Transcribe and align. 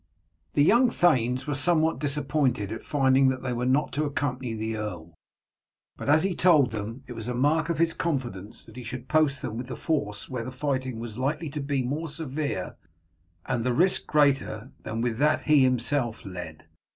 The 0.55 0.63
young 0.63 0.89
thanes 0.89 1.45
were 1.45 1.53
somewhat 1.53 1.99
disappointed 1.99 2.71
at 2.71 2.83
finding 2.83 3.29
that 3.29 3.43
they 3.43 3.53
were 3.53 3.67
not 3.67 3.91
to 3.91 4.03
accompany 4.03 4.55
the 4.55 4.75
earl, 4.75 5.13
but, 5.95 6.09
as 6.09 6.23
he 6.23 6.33
told 6.33 6.71
them, 6.71 7.03
it 7.05 7.13
was 7.13 7.27
a 7.27 7.35
mark 7.35 7.69
of 7.69 7.77
his 7.77 7.93
confidence 7.93 8.65
that 8.65 8.77
he 8.77 8.83
should 8.83 9.07
post 9.07 9.43
them 9.43 9.59
with 9.59 9.67
the 9.67 9.75
force 9.75 10.27
where 10.27 10.43
the 10.45 10.51
fighting 10.51 10.99
was 10.99 11.19
likely 11.19 11.51
to 11.51 11.61
be 11.61 11.83
more 11.83 12.09
severe 12.09 12.77
and 13.45 13.63
the 13.63 13.75
risk 13.75 14.07
greater 14.07 14.71
than 14.81 15.01
with 15.01 15.19
that 15.19 15.43
he 15.43 15.61
himself 15.61 16.25
led. 16.25 16.65